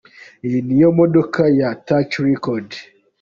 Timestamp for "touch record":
1.85-2.67